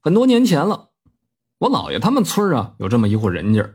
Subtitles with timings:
[0.00, 0.90] 很多年前了，
[1.58, 3.68] 我姥爷他们村啊有这么一户人家，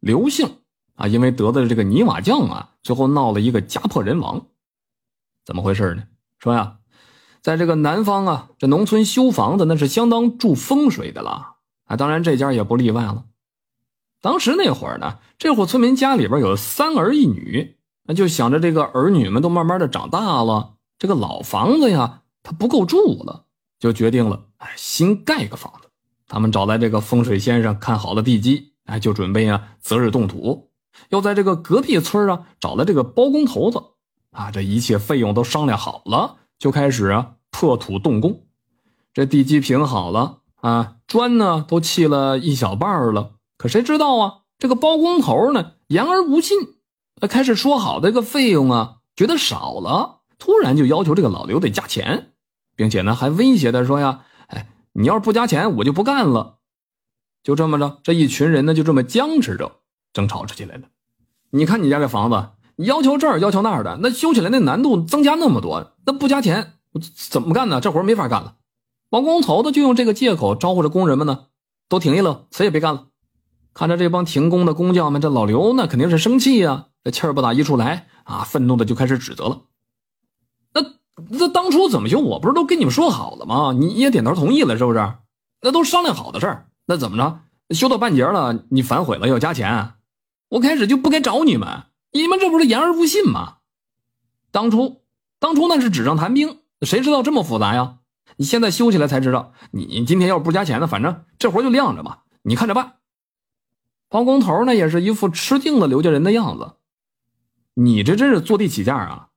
[0.00, 0.58] 刘姓
[0.94, 4.46] 啊，因为得的这个泥瓦匠啊，最后闹了一个家破人亡。
[5.44, 6.02] 怎么回事呢？
[6.38, 6.78] 说呀，
[7.40, 13.24] 在这个南方啊，这农村修房子那是相当注风水的了啊，当然这家也不例外了。
[14.20, 23.46] 当时那会儿呢，这户村民家里边有三儿一女，那就想着这个儿女们都慢慢的长大了，这个老房子呀，它不够住了。
[23.78, 25.88] 就决定了，哎，新盖个房子。
[26.28, 30.70] 他们找来这个风水先生看好了地基，哎，就准备啊择日动土。
[31.08, 33.82] 又在这个隔壁村啊找了这个包工头子，
[34.30, 38.44] 啊，这一切费用都商量好了，就开始啊破土动工。
[39.14, 43.32] 这地基平好了啊，砖呢都砌了一小半了。
[43.56, 46.58] 可谁知道啊，这个包工头呢言而无信，
[47.28, 52.28] 开始说好的这个费用啊觉得少了，突然就要求这个老刘得加钱。
[52.76, 54.24] 并且呢，还威胁他说呀：“，
[54.92, 56.58] 你要是不加钱，我就不干了。”
[57.42, 59.80] 就这么着，这一群人呢，就这么僵持着，
[60.12, 60.82] 争吵着起来了。
[61.50, 66.74] 你看你家这房子，要求这儿要求那儿的，那修起来那难度增加那么多，那不加钱
[67.14, 67.80] 怎么干呢？
[67.80, 68.56] 这活没法干了。
[69.08, 71.46] 包工头子就用这个借口招呼着工人们呢，
[71.88, 73.06] 都停下了，谁也别干了。
[73.72, 79.62] 看着这帮停工的工匠们，这老刘那肯定是生气呀，这气儿不打一处来啊，愤怒的就开始指责了。
[81.30, 82.18] 那当初怎么修？
[82.18, 83.72] 我不是都跟你们说好了吗？
[83.72, 85.14] 你也点头同意了，是不是？
[85.62, 86.68] 那都商量好的事儿。
[86.86, 87.40] 那怎么着？
[87.74, 89.94] 修到半截了，你反悔了要加钱？
[90.48, 93.58] 我开始就不该找你们，你们这不是言而无信吗？
[94.50, 95.02] 当初，
[95.38, 97.98] 当初那是纸上谈兵，谁知道这么复杂呀？
[98.36, 99.52] 你现在修起来才知道。
[99.70, 102.94] 你今天要是不加钱呢，反正这活就晾着吧，你看着办。
[104.08, 106.72] 包工头呢，也是一副吃定了刘家人的样子。
[107.74, 109.28] 你这真是坐地起价啊？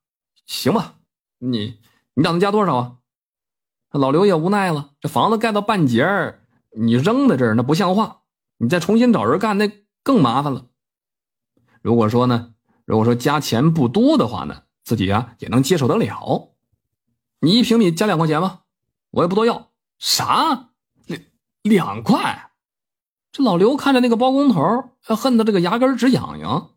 [0.48, 0.96] 行吧。
[1.46, 1.80] 你
[2.14, 2.96] 你打算加多少啊？
[3.92, 6.40] 老刘也无奈了，这房子盖到半截儿，
[6.72, 8.22] 你扔在这儿那不像话，
[8.58, 9.70] 你再重新找人干那
[10.04, 10.68] 更麻烦了。
[11.82, 12.54] 如果说呢，
[12.86, 16.54] 如果说加钱不多的话呢，自己啊也能接受得了。
[17.40, 18.62] 你一平米加两块钱吧，
[19.12, 19.72] 我也不多要。
[20.00, 20.70] 啥？
[21.06, 21.22] 两
[21.62, 22.52] 两块？
[23.32, 24.62] 这老刘看着那个包工头，
[25.02, 26.72] 恨得这个牙根直痒痒。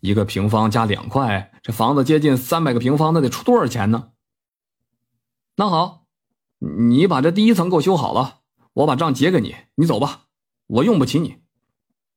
[0.00, 4.10] 一个平方加两块，这房子接近三百个平方，那得出多少钱呢？
[5.56, 6.06] 那好，
[6.58, 8.40] 你把这第一层给我修好了，
[8.74, 10.22] 我把账结给你，你走吧，
[10.66, 11.36] 我用不起你。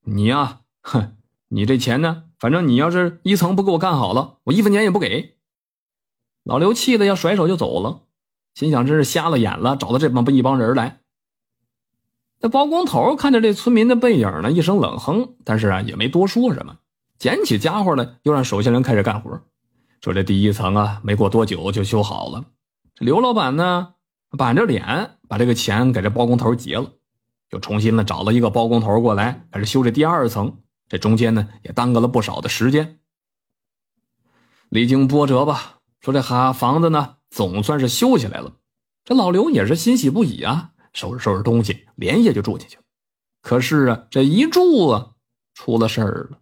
[0.02, 1.16] 你呀，哼，
[1.48, 2.26] 你这钱呢？
[2.38, 5.38] 反正你要是一层不给我干好了，我一分钱也不给。
[6.44, 8.04] 老刘气得要甩手就走了，
[8.54, 11.02] 心想真是瞎了眼了，找到这帮一帮人来。
[12.40, 16.78] 那包工头看着这村民的背影呢，一声冷哼，但是啊，也没多说什么。
[17.20, 19.42] 捡起家伙来，又让手下人开始干活。
[20.02, 22.46] 说这第一层啊，没过多久就修好了。
[22.96, 23.96] 这刘老板呢，
[24.38, 26.94] 板着脸把这个钱给这包工头结了，
[27.50, 30.60] 又重新的找了一个包工头过来，开始修这第二层。
[30.88, 33.00] 这中间呢，也耽搁了不少的时间。
[34.70, 38.54] 历经波折吧，说这哈房子呢，总算是修起来了。
[39.04, 42.84] 这老刘也是欣喜不已啊，收拾收拾东西，连夜就住进去了。
[43.42, 45.12] 可是啊，这一住啊，
[45.54, 46.40] 出了事儿了。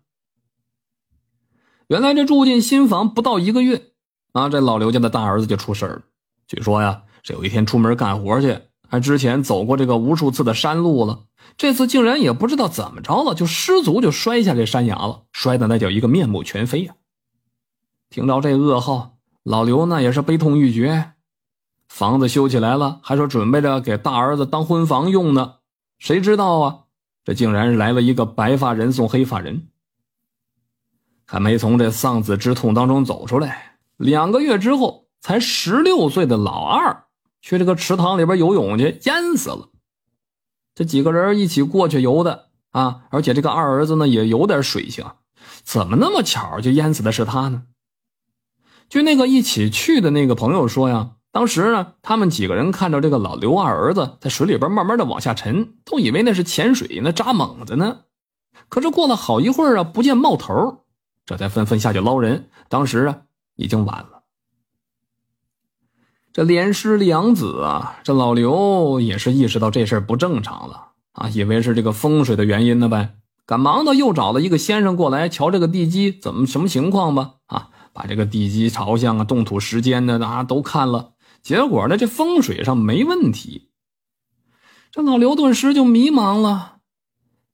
[1.88, 3.92] 原来这住进新房不到一个月，
[4.34, 6.02] 啊，这老刘家的大儿子就出事了。
[6.46, 8.60] 据说呀，这有一天出门干活去，
[8.90, 11.24] 还之前走过这个无数次的山路了，
[11.56, 16.96] 这次竟然也不知道怎么着了，就失足就摔下这山崖了，摔的那叫一个面目全非呀。
[18.10, 21.14] 听着这噩耗，老刘呢也是悲痛欲绝。
[21.88, 25.56] 房子修起来了，还说准备着给大儿子当婚房用呢，
[26.00, 26.80] 谁知道啊，
[27.24, 29.70] 这竟然来了一个白发人送黑发人。
[31.28, 37.04] 还没从这丧子之痛当中走出来，两个月之后，才十六岁的老二
[37.42, 39.68] 去这个池塘里边游泳去，淹死了。
[40.74, 45.06] 这几个人一起过去游的啊，而且这个二儿子呢也有点水性，
[45.64, 47.64] 怎么那么巧就淹死的是他呢？
[48.88, 58.00] 据那个一起去的那个朋友说呀，当时呢，他们几个人看着这个老刘二儿子在水里边慢慢的往下沉，都以为那是潜水那扎猛子呢。
[58.70, 60.86] 可是过了好一会儿啊，不见冒头。
[61.28, 63.22] 这才纷纷下去捞人，当时啊
[63.58, 64.24] 已经晚了。
[66.32, 83.72] 这连失两子啊，这老刘也是意识到这事不正常了啊，以为是这个风水的原因呢呗，赶忙的又找了一个先生过来瞧这个地基怎么什么情况吧啊，把这个地基朝向啊、动土时间呢啊都看了，结果呢这风水上没问题。
[84.92, 86.78] 这老刘顿时就迷茫了，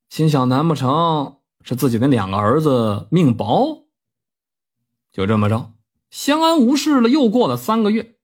[0.09, 1.37] 心想难不成？
[1.63, 3.87] 是自己的两个儿子命薄，
[5.11, 5.73] 就这么着，
[6.11, 7.09] 相安无事了。
[7.09, 8.15] 又过了三个月，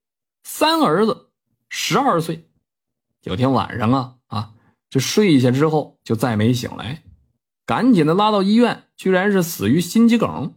[0.44, 1.30] 三儿子
[1.70, 2.50] 十二岁，
[3.24, 4.52] 有天晚上啊啊，
[4.90, 7.04] 这睡下之后就再没醒来，
[7.66, 10.54] 赶紧的拉到医院，居然是死于心肌梗。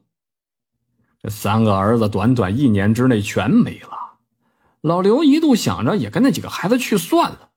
[1.22, 4.18] 这三个儿子短短一年之内全没了。
[4.80, 7.50] 老刘一度想着也跟那几个孩子去算了，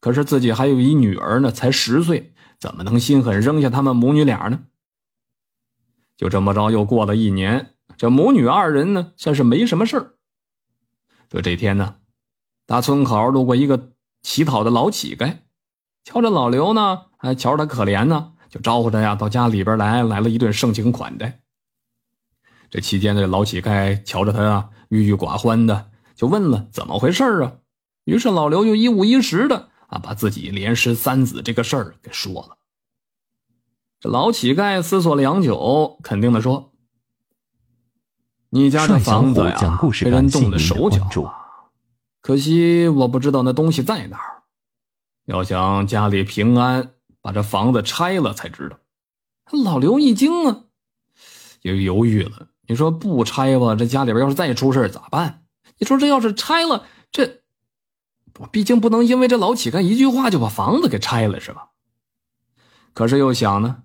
[0.00, 2.33] 可是自己还有一女儿呢，才十岁，
[2.64, 4.60] 怎么能心狠扔下他们母女俩呢？
[6.16, 10.14] 就这么着，又过了一年，这母女二人呢，算是没什么事儿。
[11.28, 11.96] 就这天呢，
[12.64, 13.90] 大村口路过一个
[14.22, 15.40] 乞讨的老乞丐，
[16.04, 21.42] 瞧着老刘呢，还瞧着他可怜呢，就招呼他呀到家里边来，来了一顿盛情款待。
[22.70, 27.56] 这期间，这老乞丐瞧着他啊，郁郁寡欢的，就问了怎么回事啊？
[28.04, 32.56] 于是老刘就一五一十的啊，把自己连失三子这个事儿给说了。
[34.00, 36.72] 这老乞丐思索良久，肯定的说
[38.50, 41.08] ：“你家这房子呀，被人动了手脚
[42.20, 44.42] 可惜我不知道那东西在哪儿。
[45.26, 48.78] 要想家里平安，把这房子拆了才知道。”
[49.64, 50.64] 老刘一惊啊，
[51.60, 52.48] 就犹豫了。
[52.66, 55.44] 你说不拆吧，这家里边要是再出事咋办？
[55.76, 57.43] 你说这要是拆了，这我
[58.38, 61.68] 我毕竟不能因为这老乞丐一句话就把房子给拆了，是吧？
[62.92, 63.82] 可是又想呢。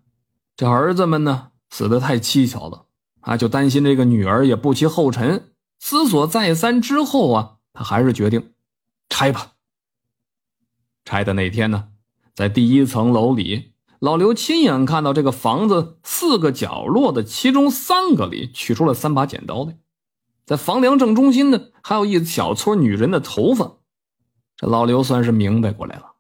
[0.56, 2.86] 这儿子们呢死的太蹊跷了
[3.22, 5.54] 啊，就担心这个女儿也不其后尘。
[5.80, 8.52] 思索再三之后啊，他还是决定
[9.08, 9.54] 拆吧。
[11.06, 11.90] 拆的那天呢，
[12.36, 19.78] 在第一层楼里，老刘亲眼看到这个房子四个角落的其中三个里取出了三把剪刀来，
[20.46, 23.78] 在房梁正中心呢，还有一小撮女人的头发。
[24.60, 26.12] 这老刘算是明白过来了。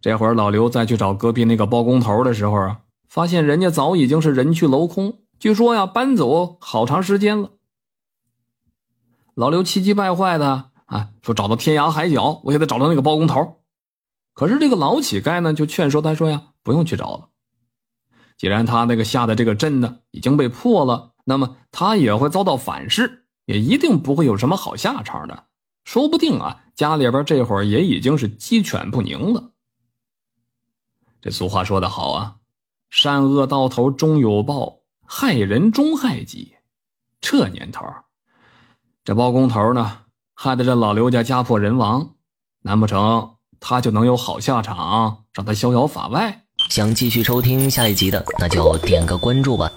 [0.00, 2.82] 这会儿老刘再去找隔壁那个包工头的时候啊。
[3.08, 7.50] 发现人家早已经是人去楼空，据说呀搬走好长时间了。
[9.34, 13.60] 老刘气急败坏的啊，说找到天涯海角，我也得找到那个包工头。
[14.32, 17.28] 可是这个老乞丐呢，就劝说他说呀，不用去找了。
[18.38, 25.44] 既然他那个下的这个阵呢已经被破了，那么他也会遭到反噬，也一定不会有什么好下场的。
[25.84, 29.50] 说不定啊，家里边这会儿也已经是鸡犬不宁了。
[31.20, 32.36] 这俗话说得好啊。
[32.90, 36.56] 善恶到头终有报，害人终害己。
[37.22, 37.86] 这年头，
[39.02, 40.00] 这包工头呢，
[40.34, 42.16] 害得这老刘家家破人亡，
[42.60, 46.44] 难不成他就能有好下场，让他逍遥法外？
[46.68, 49.72] 想继续收听下一集的，那就点个关注吧。